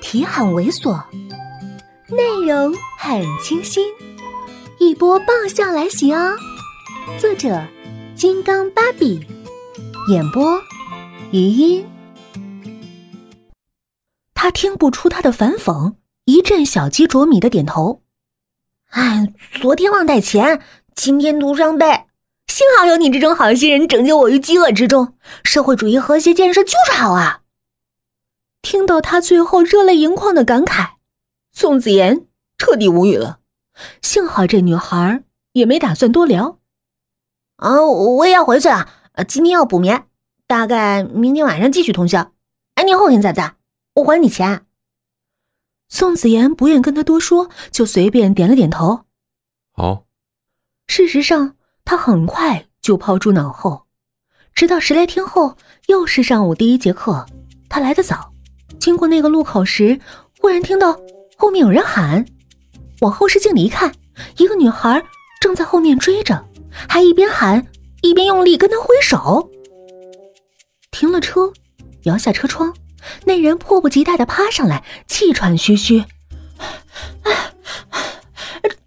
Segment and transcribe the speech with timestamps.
[0.00, 1.02] 题很猥琐，
[2.08, 3.84] 内容很清新，
[4.78, 6.36] 一波爆笑来袭哦！
[7.18, 7.62] 作者：
[8.14, 9.20] 金刚芭比，
[10.08, 10.60] 演播：
[11.30, 11.86] 余音。
[14.34, 18.02] 他听不出他的反讽，一阵小鸡啄米的点头。
[18.90, 20.60] 哎，昨天忘带钱，
[20.94, 21.86] 今天徒伤悲。
[22.48, 25.14] 幸好有你这种好心人拯救我于饥饿之中，
[25.44, 27.41] 社会主义和谐建设就是好啊！
[28.92, 30.96] 听到他最后热泪盈眶的感慨，
[31.50, 32.26] 宋子妍
[32.58, 33.38] 彻底无语了。
[34.02, 36.58] 幸好这女孩也没打算多聊。
[37.56, 38.86] 啊，我也要回去了，
[39.26, 40.08] 今天要补眠，
[40.46, 42.32] 大概明天晚上继续通宵。
[42.74, 43.54] 哎，你后天在不在？
[43.94, 44.66] 我还你钱。
[45.88, 49.06] 宋子妍不愿跟他多说，就随便点了点头。
[49.72, 50.04] 好。
[50.86, 51.56] 事实上，
[51.86, 53.86] 他很快就抛诸脑后。
[54.52, 55.56] 直到十来天后，
[55.86, 57.24] 又是上午第一节课，
[57.70, 58.31] 他来的早。
[58.82, 60.00] 经过那个路口时，
[60.40, 61.00] 忽然听到
[61.36, 62.26] 后面有人喊，
[63.00, 63.94] 往后视镜里一看，
[64.38, 65.00] 一个女孩
[65.40, 66.44] 正在后面追着，
[66.88, 67.64] 还一边喊
[68.00, 69.48] 一边用力跟他挥手。
[70.90, 71.52] 停了车，
[72.02, 72.74] 摇下车窗，
[73.24, 76.02] 那人迫不及待的趴上来，气喘吁吁：“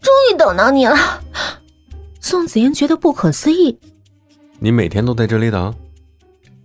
[0.00, 1.20] 终于等到你了。”
[2.22, 3.76] 宋子妍觉得不可思议
[4.60, 5.74] ：“你每天都在这里等？”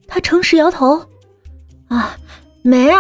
[0.08, 1.04] 他诚实摇头
[1.90, 2.16] ：“啊。”
[2.68, 2.98] 没有，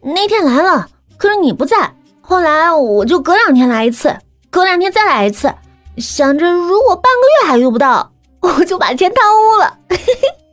[0.00, 1.94] 那天来了，可是你不在。
[2.22, 4.16] 后来我就隔两天来一次，
[4.48, 5.52] 隔两天再来一次，
[5.98, 9.78] 想着如果半个月还遇不到， 我就把钱贪污了。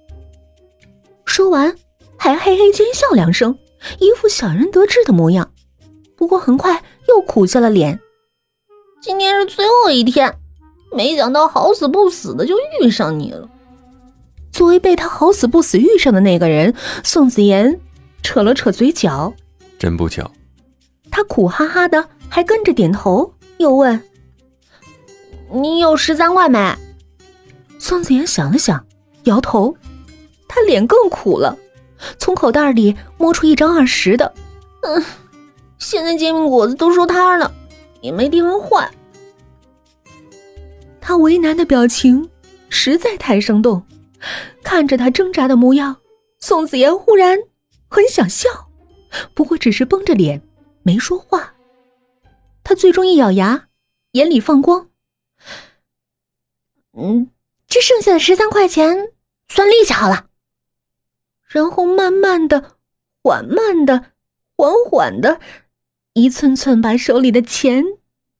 [1.23, 1.73] 说完，
[2.17, 3.58] 还嘿嘿奸笑两声，
[3.99, 5.49] 一副小人得志的模样。
[6.17, 7.97] 不过很快又苦笑了脸。
[9.02, 10.36] 今天是最后一天，
[10.91, 13.47] 没想到好死不死的就遇上你了。
[14.52, 17.80] 作为被他好死不死遇上的那个人，宋子妍。
[18.23, 19.31] 扯了扯嘴角，
[19.77, 20.31] 真不巧。
[21.11, 24.02] 他苦哈哈的，还跟着点头，又问
[25.53, 26.75] ：“你有十三块没？”
[27.77, 28.83] 宋子妍想了想，
[29.25, 29.75] 摇头。
[30.48, 31.58] 他脸更苦了，
[32.17, 34.33] 从口袋里摸出一张二十的。
[34.81, 35.03] 嗯，
[35.77, 37.52] 现在煎饼果子都收摊了，
[38.02, 38.89] 也没地方换。
[41.02, 42.30] 他为难的表情
[42.69, 43.83] 实在太生动，
[44.64, 45.98] 看着他挣扎的模样，
[46.39, 47.37] 宋子妍忽然。
[47.93, 48.49] 很想笑，
[49.36, 50.42] 不过只是绷着脸，
[50.81, 51.54] 没说话。
[52.64, 53.67] 他最终一咬牙，
[54.14, 54.89] 眼里放光。
[56.98, 57.30] 嗯，
[57.67, 59.11] 这剩下的十三块钱
[59.48, 60.26] 算利息好了。
[61.48, 62.77] 然后慢慢的、
[63.21, 64.05] 缓慢的、
[64.58, 65.39] 缓缓的，
[66.14, 67.83] 一寸寸把手里的钱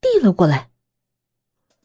[0.02, 0.72] 递了过来。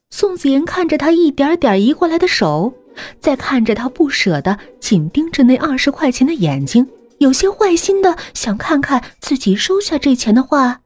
[0.09, 2.73] 宋子妍看着他一点点移过来的手，
[3.21, 6.91] 再看着他不舍得、紧盯着那二十块钱的眼睛。
[7.19, 10.81] 有些坏心的想看看自己收下这钱的话，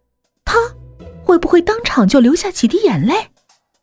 [0.44, 0.58] 他
[1.22, 3.14] 会不会当场就流下几滴眼泪？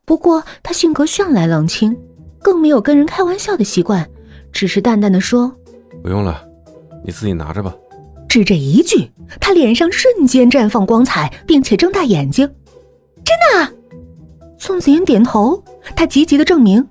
[0.05, 1.95] 不过他性格向来冷清，
[2.41, 4.09] 更没有跟人开玩笑的习惯，
[4.51, 5.55] 只是淡淡的说
[6.01, 6.43] ：“不用了，
[7.05, 7.73] 你自己拿着吧。”
[8.27, 12.47] 只这一句，他脸上瞬间绽放光彩，并且睁大眼睛
[13.23, 13.73] ：“真的？”
[14.57, 15.63] 宋子妍点头，
[15.95, 16.87] 他急急的证明：“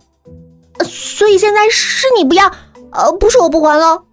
[0.85, 2.47] 所以现在是你不要，
[2.93, 4.05] 呃，不是我不还了。”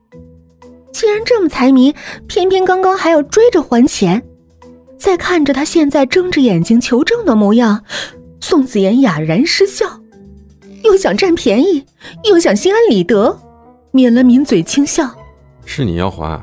[0.96, 1.94] 既然这么财迷，
[2.26, 4.26] 偏偏刚刚还要追着还钱。
[4.98, 7.84] 再看着他现在睁着眼睛求证的模样，
[8.40, 10.00] 宋子妍哑然失笑，
[10.86, 11.86] 又想占便宜，
[12.24, 13.38] 又想心安理得，
[13.92, 15.14] 抿了抿嘴轻笑
[15.66, 16.42] ：“是你要还，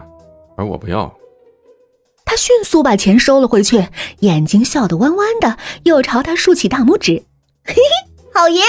[0.59, 1.11] 而我不要。”
[2.27, 3.89] 他迅速把钱收了回去，
[4.19, 7.25] 眼睛笑得弯弯的，又朝他竖起大拇指
[7.65, 7.81] ：“嘿嘿，
[8.35, 8.61] 好爷。”